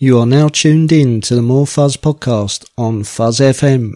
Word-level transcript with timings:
You 0.00 0.20
are 0.20 0.26
now 0.26 0.46
tuned 0.46 0.92
in 0.92 1.20
to 1.22 1.34
the 1.34 1.42
More 1.42 1.66
Fuzz 1.66 1.96
podcast 1.96 2.64
on 2.78 3.02
Fuzz 3.02 3.40
FM. 3.40 3.94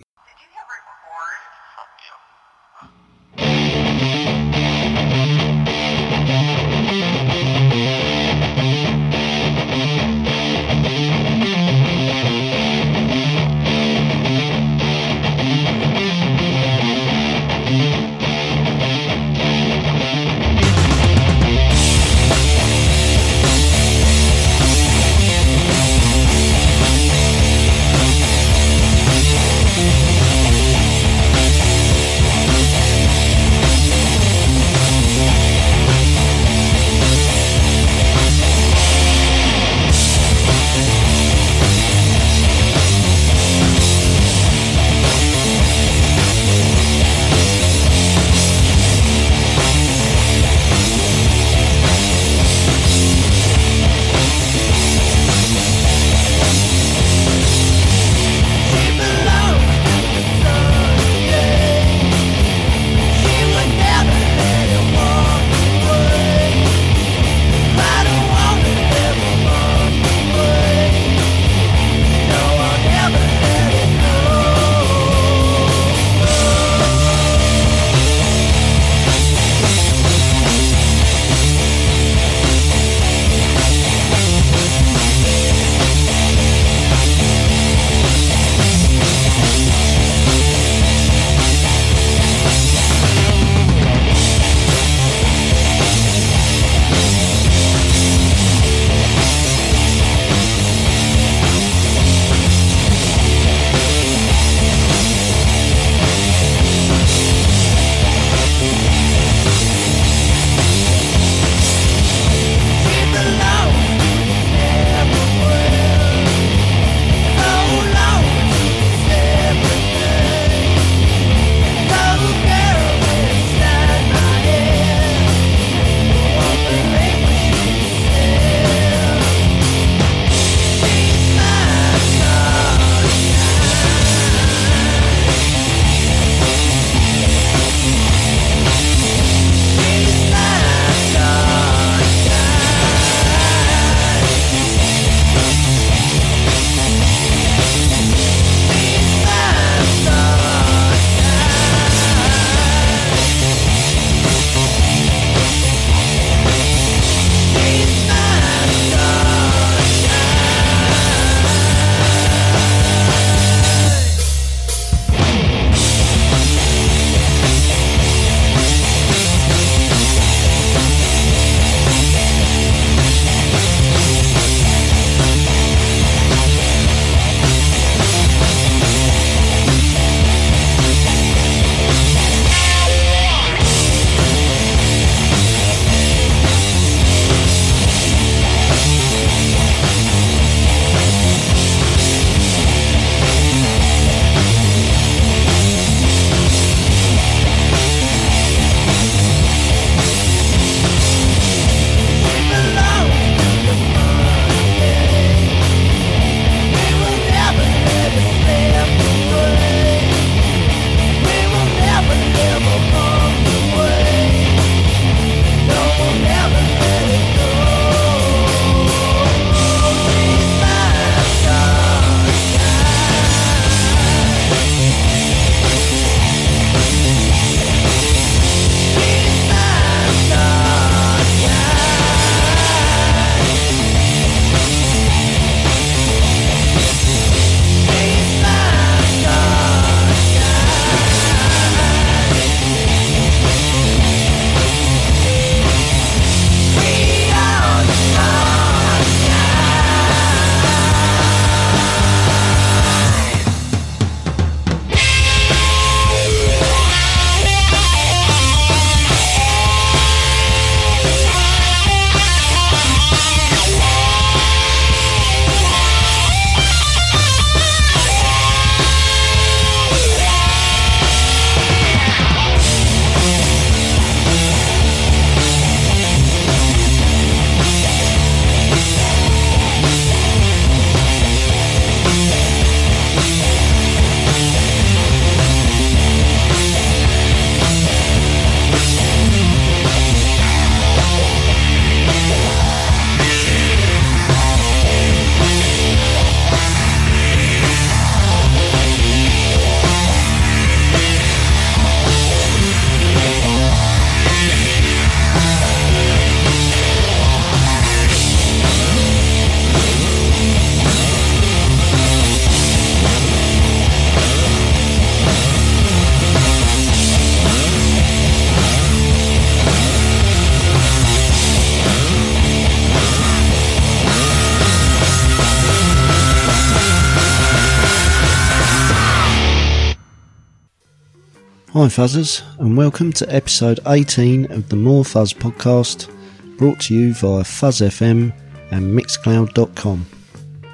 Fuzzers, 331.92 332.40
and 332.58 332.74
welcome 332.74 333.12
to 333.12 333.30
episode 333.34 333.78
18 333.86 334.50
of 334.50 334.70
the 334.70 334.76
More 334.76 335.04
Fuzz 335.04 335.34
podcast, 335.34 336.08
brought 336.56 336.80
to 336.80 336.94
you 336.94 337.12
via 337.12 337.44
Fuzz 337.44 337.82
FM 337.82 338.32
and 338.70 338.98
Mixcloud.com. 338.98 340.06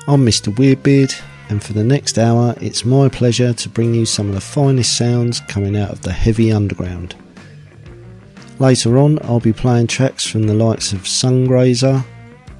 I'm 0.06 0.24
Mr. 0.24 0.54
Weirdbeard, 0.54 1.20
and 1.48 1.60
for 1.60 1.72
the 1.72 1.82
next 1.82 2.18
hour, 2.18 2.54
it's 2.60 2.84
my 2.84 3.08
pleasure 3.08 3.52
to 3.52 3.68
bring 3.68 3.94
you 3.94 4.06
some 4.06 4.28
of 4.28 4.36
the 4.36 4.40
finest 4.40 4.96
sounds 4.96 5.40
coming 5.40 5.76
out 5.76 5.90
of 5.90 6.02
the 6.02 6.12
heavy 6.12 6.52
underground. 6.52 7.16
Later 8.60 8.96
on, 8.96 9.18
I'll 9.24 9.40
be 9.40 9.52
playing 9.52 9.88
tracks 9.88 10.24
from 10.24 10.44
the 10.44 10.54
likes 10.54 10.92
of 10.92 11.00
Sungrazer, 11.00 12.04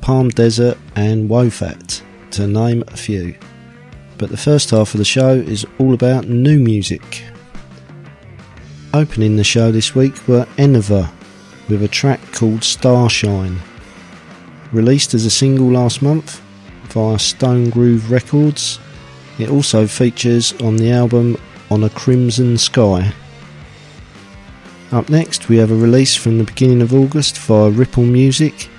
Palm 0.01 0.31
Desert, 0.31 0.79
and 0.97 1.29
Wo 1.29 1.49
Fat, 1.49 2.03
to 2.33 2.49
name 2.49 2.83
a 2.89 2.97
few. 2.97 3.37
But 4.19 4.31
the 4.31 4.37
first 4.37 4.71
half 4.71 4.95
of 4.95 4.99
the 4.99 5.05
show 5.05 5.35
is 5.35 5.65
all 5.79 5.95
about 5.95 6.27
new 6.27 6.59
music 6.59 7.23
Opening 8.95 9.37
the 9.37 9.45
show 9.45 9.71
this 9.71 9.95
week 9.95 10.27
were 10.27 10.47
Enova 10.57 11.11
with 11.69 11.83
a 11.83 11.89
track 11.89 12.21
called 12.33 12.65
Starshine. 12.65 13.59
Released 14.73 15.13
as 15.13 15.27
a 15.27 15.31
single 15.31 15.71
last 15.71 16.01
month 16.01 16.41
via 16.85 17.19
Stone 17.19 17.69
Groove 17.69 18.11
Records, 18.11 18.81
it 19.39 19.51
also 19.51 19.87
features 19.87 20.55
on 20.63 20.77
the 20.77 20.91
album 20.91 21.37
On 21.71 21.85
a 21.85 21.91
Crimson 21.91 22.57
Sky. 22.57 23.13
Up 24.91 25.11
next, 25.11 25.51
we 25.51 25.59
have 25.59 25.71
a 25.71 25.77
release 25.77 26.15
from 26.15 26.39
the 26.39 26.45
beginning 26.45 26.81
of 26.81 26.95
August 26.95 27.37
via 27.37 27.69
Ripple 27.69 28.05
Music, 28.05 28.71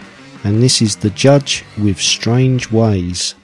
and 0.43 0.63
this 0.63 0.81
is 0.81 0.95
The 0.95 1.11
Judge 1.11 1.63
with 1.77 2.01
Strange 2.01 2.71
Ways. 2.71 3.35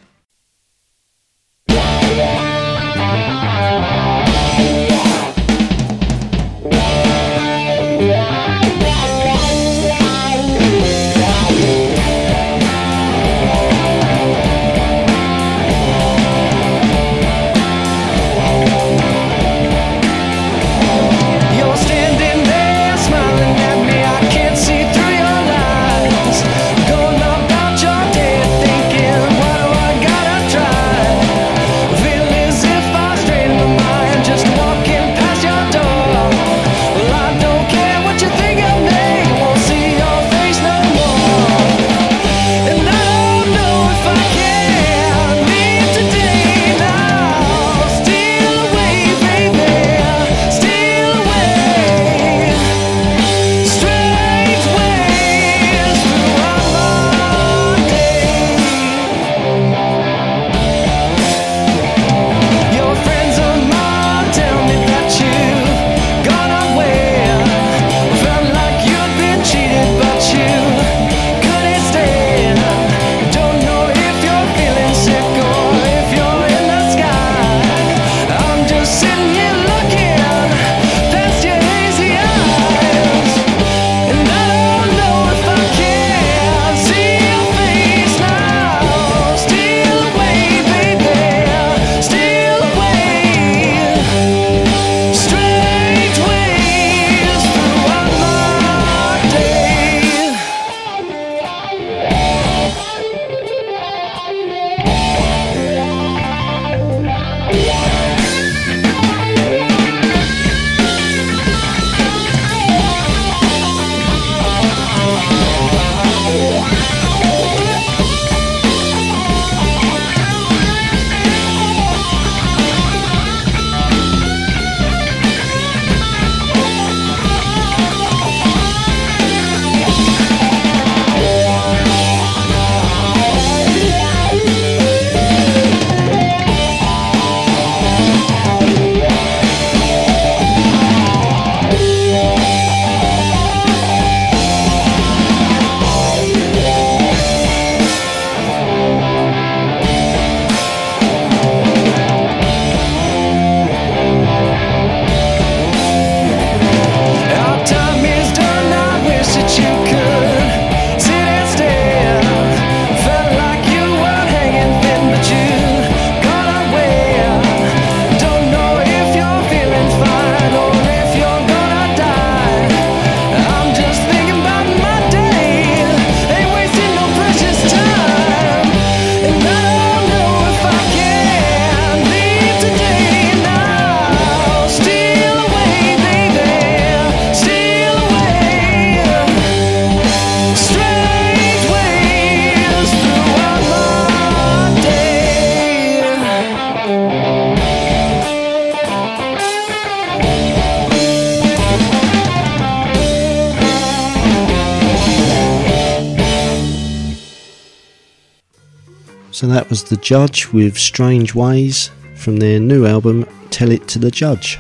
So 209.36 209.48
that 209.48 209.70
was 209.70 209.84
The 209.84 209.98
Judge 209.98 210.48
with 210.54 210.78
Strange 210.78 211.36
Ways 211.36 211.92
from 212.16 212.38
their 212.38 212.58
new 212.58 212.86
album 212.86 213.28
Tell 213.50 213.70
It 213.70 213.86
to 213.90 214.00
the 214.00 214.10
Judge. 214.10 214.58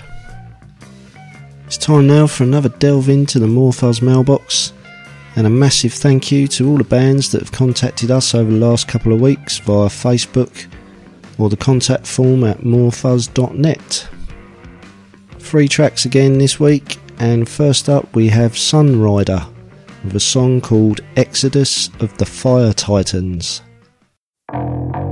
It's 1.65 1.77
time 1.77 2.07
now 2.07 2.27
for 2.27 2.43
another 2.43 2.67
delve 2.67 3.07
into 3.07 3.39
the 3.39 3.71
Fuzz 3.71 4.01
mailbox 4.01 4.73
and 5.37 5.47
a 5.47 5.49
massive 5.49 5.93
thank 5.93 6.29
you 6.29 6.49
to 6.49 6.69
all 6.69 6.77
the 6.77 6.83
bands 6.83 7.31
that 7.31 7.39
have 7.39 7.53
contacted 7.53 8.11
us 8.11 8.35
over 8.35 8.51
the 8.51 8.57
last 8.57 8.89
couple 8.89 9.13
of 9.13 9.21
weeks 9.21 9.59
via 9.59 9.87
Facebook 9.87 10.67
or 11.37 11.47
the 11.47 11.55
contact 11.55 12.05
form 12.05 12.43
at 12.43 12.57
morefuzz.net. 12.57 14.09
Three 15.39 15.69
tracks 15.69 16.03
again 16.03 16.37
this 16.37 16.59
week, 16.59 16.97
and 17.17 17.47
first 17.47 17.87
up 17.87 18.13
we 18.13 18.27
have 18.27 18.55
Sunrider 18.55 19.49
with 20.03 20.17
a 20.17 20.19
song 20.19 20.59
called 20.59 20.99
Exodus 21.15 21.89
of 22.01 22.17
the 22.17 22.25
Fire 22.25 22.73
Titans. 22.73 23.61
Thank 24.51 24.95
you. 24.95 25.04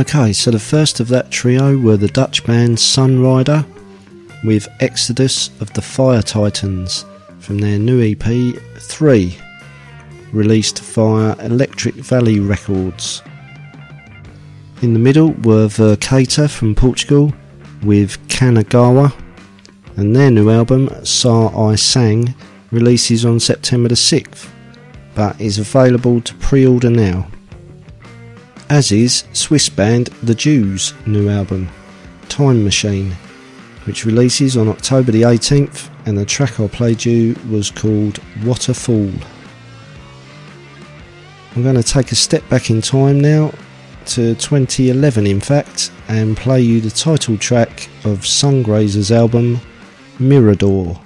Okay, 0.00 0.32
so 0.32 0.50
the 0.50 0.58
first 0.58 0.98
of 0.98 1.08
that 1.08 1.30
trio 1.30 1.76
were 1.76 1.98
the 1.98 2.08
Dutch 2.08 2.42
band 2.44 2.78
Sunrider 2.78 3.66
with 4.42 4.66
Exodus 4.80 5.50
of 5.60 5.70
the 5.74 5.82
Fire 5.82 6.22
Titans 6.22 7.04
from 7.38 7.58
their 7.58 7.78
new 7.78 8.00
EP 8.00 8.56
3, 8.78 9.36
released 10.32 10.78
via 10.78 11.36
Electric 11.44 11.96
Valley 11.96 12.40
Records. 12.40 13.22
In 14.80 14.94
the 14.94 14.98
middle 14.98 15.32
were 15.32 15.68
Vercator 15.68 16.48
from 16.48 16.74
Portugal 16.74 17.34
with 17.82 18.26
Kanagawa, 18.28 19.12
and 19.96 20.16
their 20.16 20.30
new 20.30 20.48
album, 20.48 20.88
Sa 21.04 21.48
I 21.48 21.74
Sang, 21.74 22.34
releases 22.70 23.26
on 23.26 23.38
September 23.38 23.90
the 23.90 23.96
6th, 23.96 24.48
but 25.14 25.38
is 25.38 25.58
available 25.58 26.22
to 26.22 26.34
pre 26.36 26.66
order 26.66 26.88
now. 26.88 27.28
As 28.70 28.92
is 28.92 29.24
Swiss 29.32 29.68
band 29.68 30.06
The 30.22 30.34
Jews' 30.34 30.94
new 31.04 31.28
album, 31.28 31.68
Time 32.28 32.62
Machine, 32.62 33.10
which 33.82 34.06
releases 34.06 34.56
on 34.56 34.68
October 34.68 35.10
the 35.10 35.22
18th, 35.22 35.90
and 36.06 36.16
the 36.16 36.24
track 36.24 36.60
I 36.60 36.68
played 36.68 37.04
you 37.04 37.34
was 37.50 37.68
called 37.68 38.18
What 38.44 38.68
a 38.68 38.74
Fool. 38.74 39.10
I'm 41.56 41.64
going 41.64 41.74
to 41.74 41.82
take 41.82 42.12
a 42.12 42.14
step 42.14 42.48
back 42.48 42.70
in 42.70 42.80
time 42.80 43.20
now 43.20 43.52
to 44.06 44.36
2011, 44.36 45.26
in 45.26 45.40
fact, 45.40 45.90
and 46.06 46.36
play 46.36 46.60
you 46.60 46.80
the 46.80 46.92
title 46.92 47.36
track 47.38 47.88
of 48.04 48.20
Sungrazer's 48.20 49.10
album 49.10 49.58
Mirador. 50.20 50.96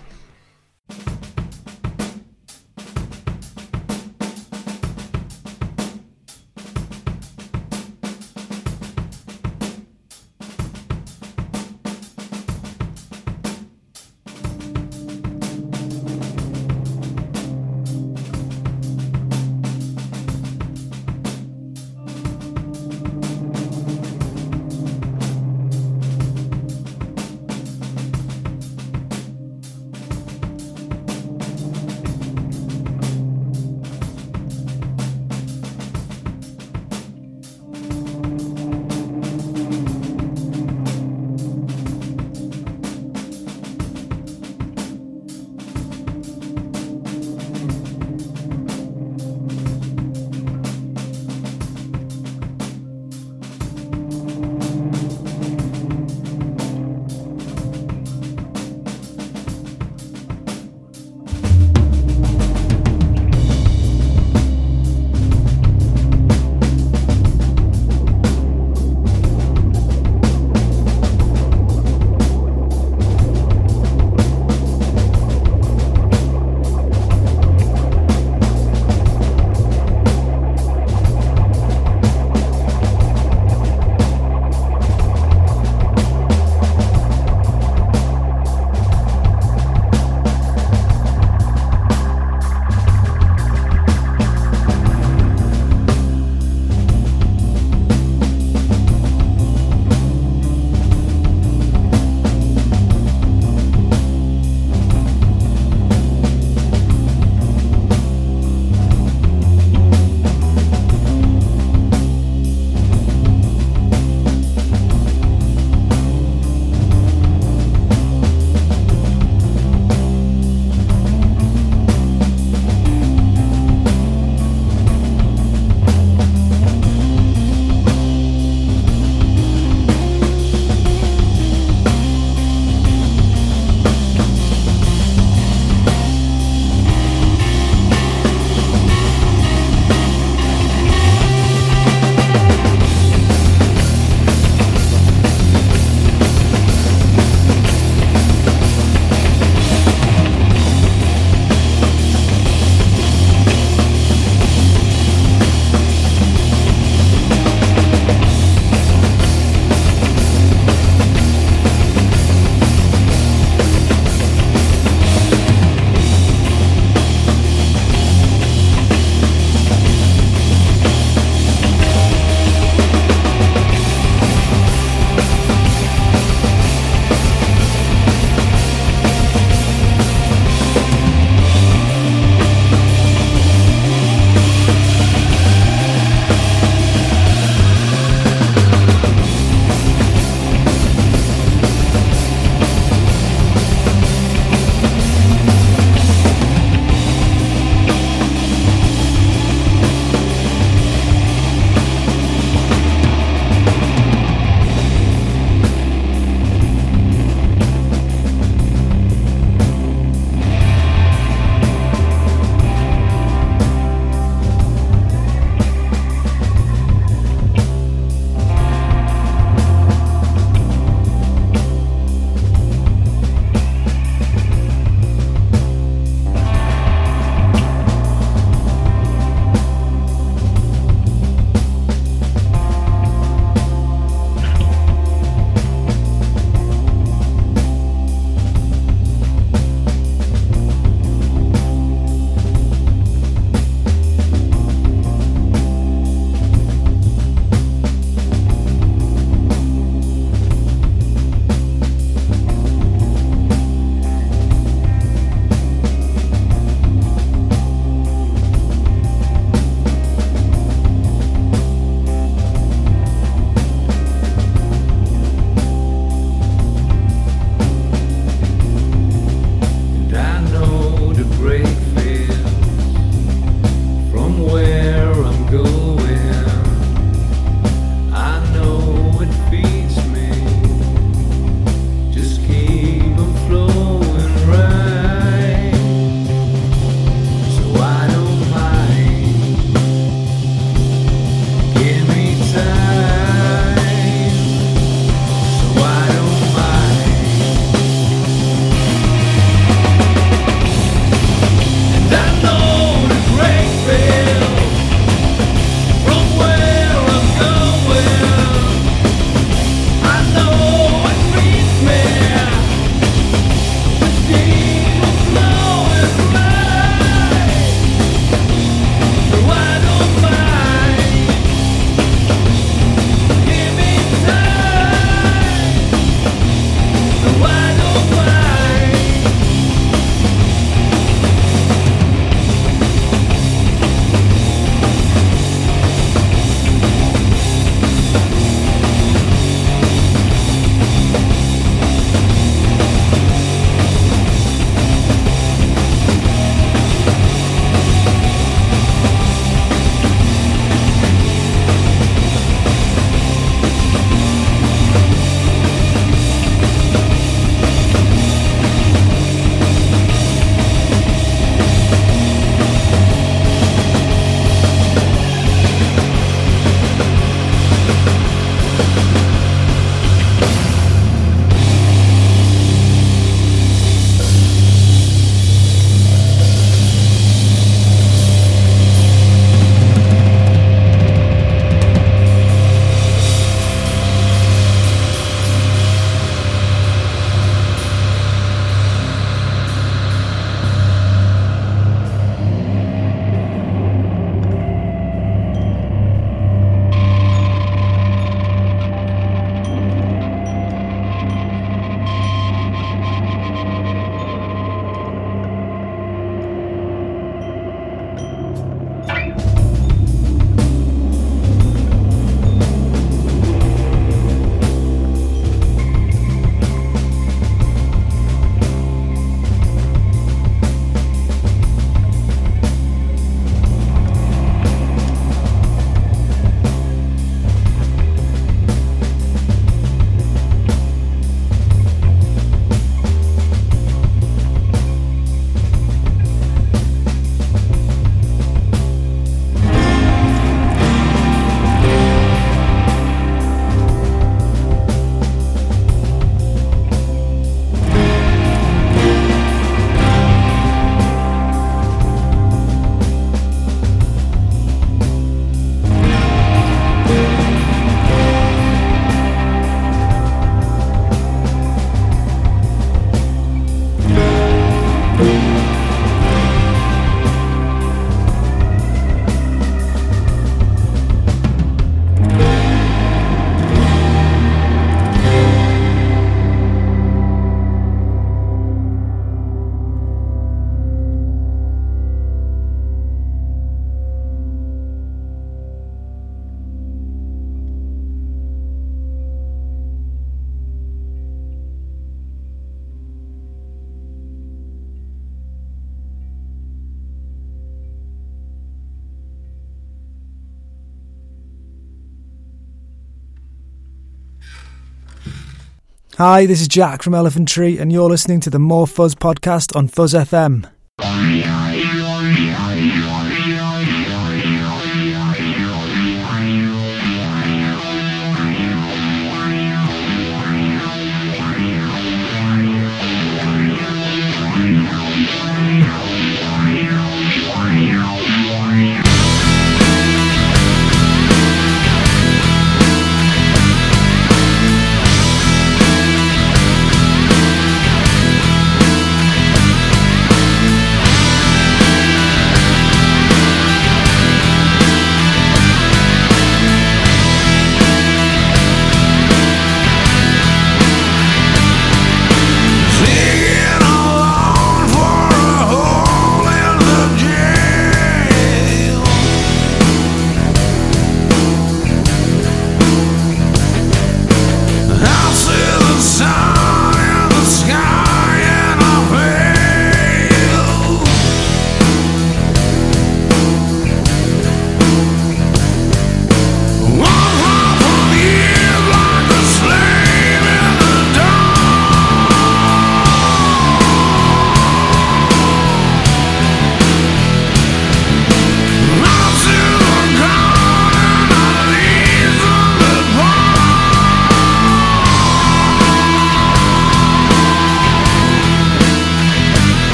Hi, 506.19 506.46
this 506.46 506.60
is 506.60 506.69
Jack 506.69 507.02
from 507.02 507.12
Elephant 507.12 507.48
Tree, 507.48 507.77
and 507.77 507.92
you're 507.92 508.08
listening 508.08 508.38
to 508.40 508.50
the 508.50 508.60
More 508.60 508.87
Fuzz 508.87 509.17
podcast 509.17 509.75
on 509.75 509.88
Fuzz 509.88 510.15
FM. 510.15 510.71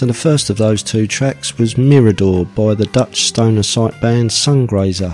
So 0.00 0.06
the 0.06 0.14
first 0.14 0.48
of 0.48 0.56
those 0.56 0.82
two 0.82 1.06
tracks 1.06 1.58
was 1.58 1.76
Mirador 1.76 2.46
by 2.46 2.72
the 2.72 2.86
Dutch 2.86 3.24
stoner 3.24 3.62
psych 3.62 4.00
band 4.00 4.30
Sungrazer, 4.30 5.12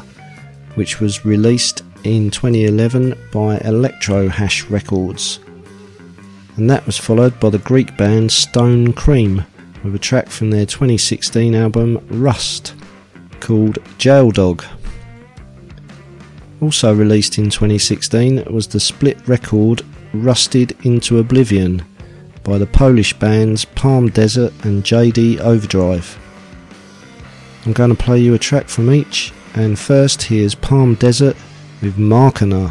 which 0.77 1.01
was 1.01 1.25
released 1.25 1.83
in 2.05 2.31
2011 2.31 3.11
by 3.33 3.59
Elektrohasch 3.59 4.71
Records. 4.71 5.41
And 6.55 6.71
that 6.71 6.87
was 6.87 6.97
followed 6.97 7.41
by 7.41 7.51
the 7.51 7.59
Greek 7.59 7.97
band 7.97 8.31
Stone 8.31 8.93
Cream 8.93 9.45
with 9.83 9.97
a 9.97 9.99
track 9.99 10.29
from 10.29 10.51
their 10.53 10.67
2016 10.67 11.57
album 11.57 11.99
Rust 12.09 12.77
called 13.41 13.81
Jail 13.99 14.31
Dog. 14.31 14.65
Also 16.61 16.95
released 16.95 17.39
in 17.39 17.51
2016 17.51 18.45
was 18.53 18.69
the 18.69 18.79
split 18.79 19.19
record 19.27 19.83
Rusted 20.13 20.77
into 20.87 21.19
Oblivion 21.19 21.85
by 22.47 22.59
the 22.59 22.67
Polish 22.67 23.13
bands 23.13 23.65
Palm 23.65 24.09
Desert 24.09 24.53
and 24.65 24.85
JD 24.85 25.41
Overdrive. 25.41 26.17
I'm 27.65 27.73
going 27.73 27.91
to 27.91 27.97
play 27.97 28.21
you 28.21 28.35
a 28.35 28.39
track 28.39 28.69
from 28.69 28.89
each, 28.93 29.33
and 29.55 29.77
first 29.77 30.23
here's 30.23 30.55
Palm 30.55 30.95
Desert 30.95 31.37
with 31.83 31.99
Markener. 31.99 32.71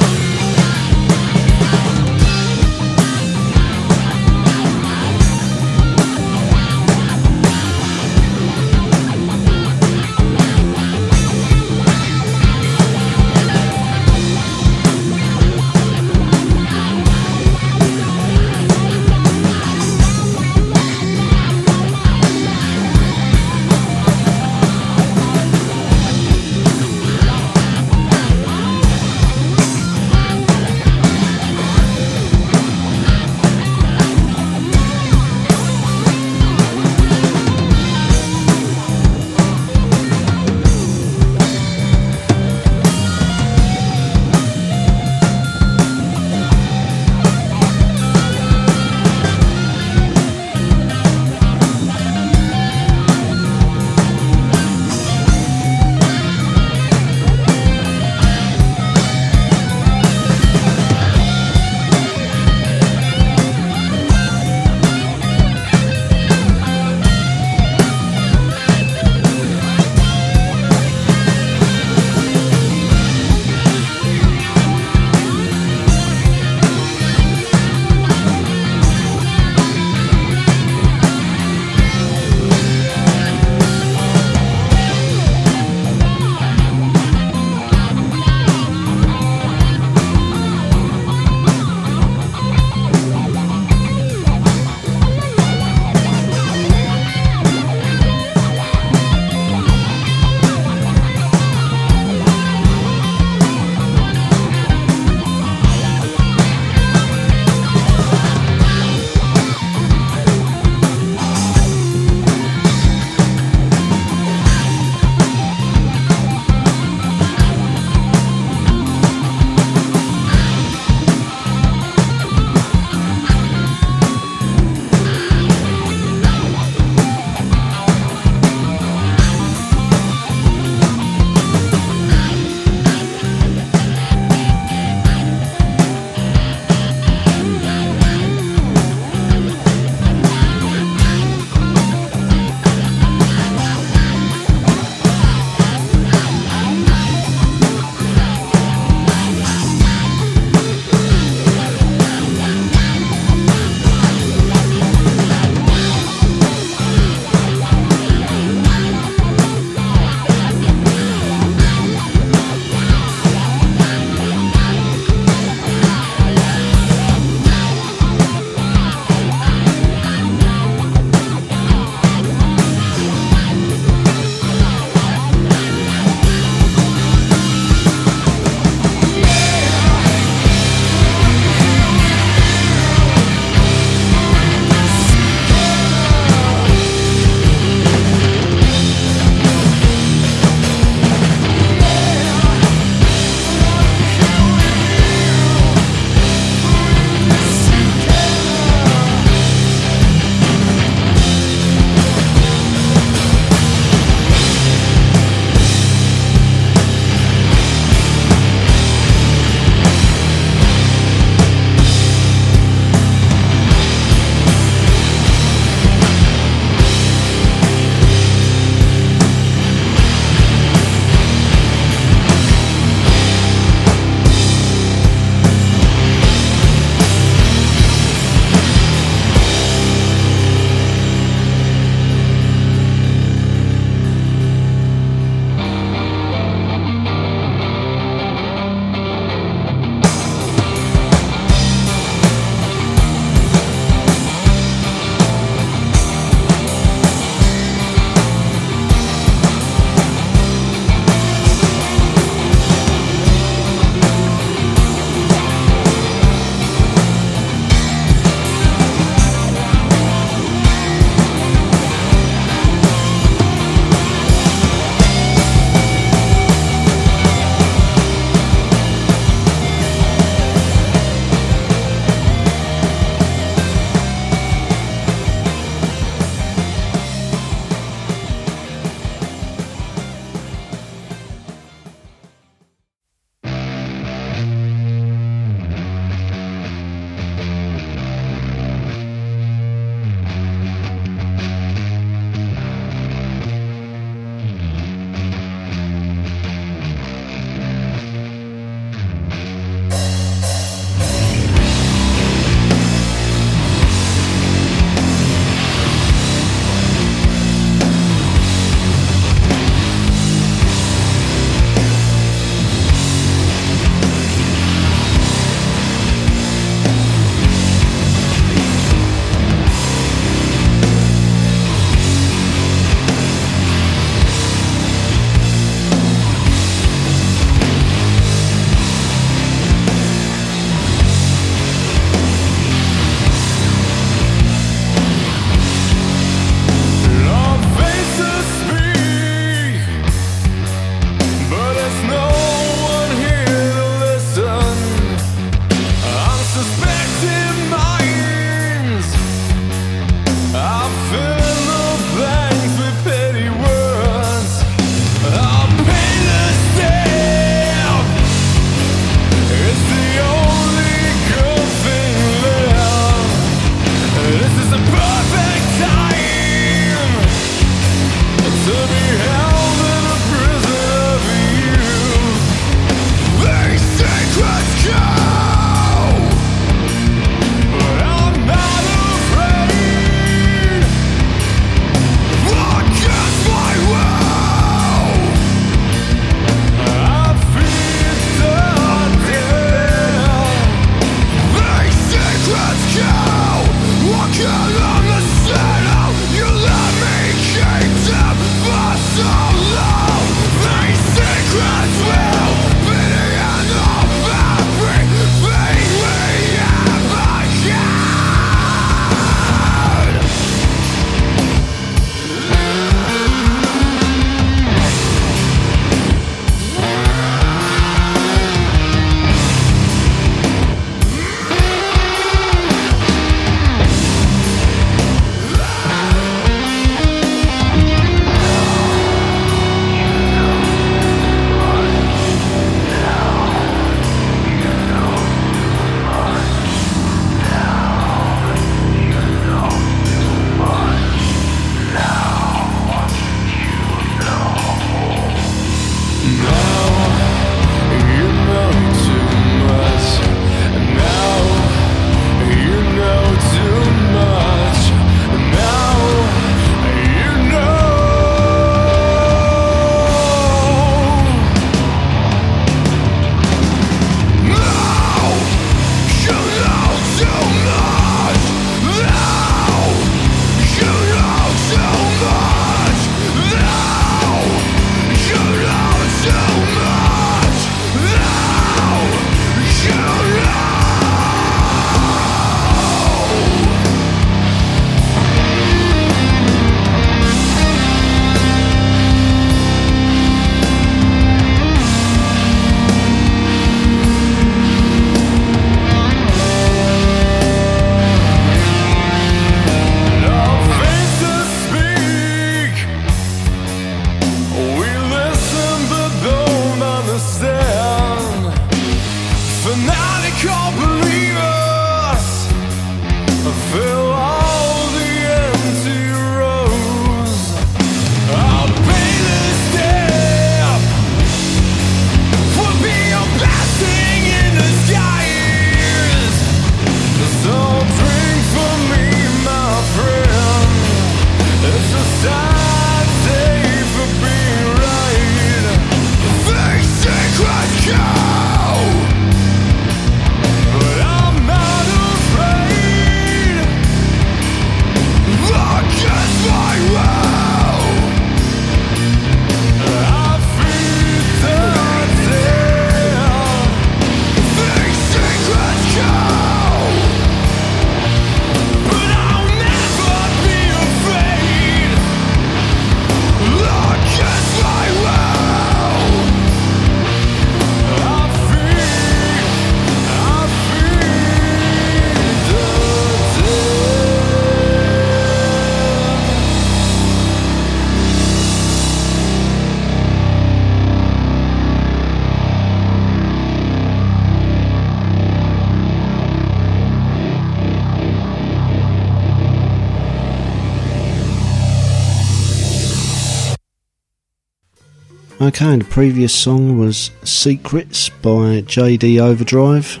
Okay, 595.62 595.76
the 595.76 595.84
previous 595.84 596.34
song 596.34 596.78
was 596.78 597.10
Secrets 597.22 598.08
by 598.08 598.62
JD 598.62 599.20
Overdrive, 599.20 600.00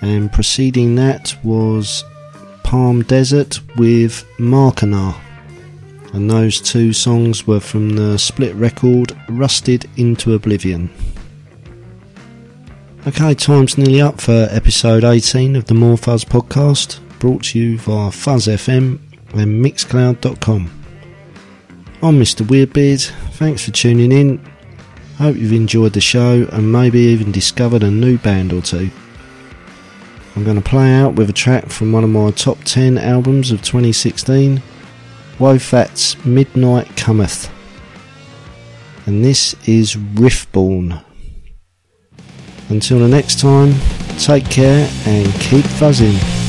and 0.00 0.32
preceding 0.32 0.94
that 0.94 1.36
was 1.42 2.04
Palm 2.62 3.02
Desert 3.02 3.58
with 3.76 4.24
Markanar. 4.38 5.16
And 6.12 6.30
those 6.30 6.60
two 6.60 6.92
songs 6.92 7.48
were 7.48 7.58
from 7.58 7.96
the 7.96 8.16
split 8.16 8.54
record 8.54 9.18
Rusted 9.28 9.90
into 9.96 10.34
Oblivion. 10.34 10.88
Okay, 13.08 13.34
time's 13.34 13.76
nearly 13.76 14.00
up 14.00 14.20
for 14.20 14.46
episode 14.52 15.02
18 15.02 15.56
of 15.56 15.64
the 15.64 15.74
More 15.74 15.98
Fuzz 15.98 16.24
podcast, 16.24 17.00
brought 17.18 17.42
to 17.46 17.58
you 17.58 17.76
via 17.76 18.12
Fuzz 18.12 18.46
FM 18.46 19.00
and 19.32 19.64
Mixcloud.com. 19.64 20.70
I'm 22.04 22.20
Mr. 22.20 22.46
Weirdbeard, 22.46 23.10
thanks 23.32 23.64
for 23.64 23.72
tuning 23.72 24.12
in. 24.12 24.40
Hope 25.20 25.36
you've 25.36 25.52
enjoyed 25.52 25.92
the 25.92 26.00
show 26.00 26.48
and 26.50 26.72
maybe 26.72 26.98
even 26.98 27.30
discovered 27.30 27.82
a 27.82 27.90
new 27.90 28.16
band 28.16 28.54
or 28.54 28.62
two. 28.62 28.90
I'm 30.34 30.44
going 30.44 30.56
to 30.56 30.66
play 30.66 30.94
out 30.94 31.12
with 31.12 31.28
a 31.28 31.34
track 31.34 31.66
from 31.66 31.92
one 31.92 32.04
of 32.04 32.08
my 32.08 32.30
top 32.30 32.56
10 32.64 32.96
albums 32.96 33.50
of 33.50 33.60
2016, 33.60 34.62
Wo 35.38 35.58
Fat's 35.58 36.24
Midnight 36.24 36.86
Cometh. 36.96 37.50
And 39.04 39.22
this 39.22 39.54
is 39.68 39.94
Riffborn. 39.94 41.04
Until 42.70 43.00
the 43.00 43.08
next 43.08 43.40
time, 43.40 43.74
take 44.16 44.46
care 44.46 44.88
and 45.04 45.26
keep 45.34 45.66
fuzzing. 45.66 46.39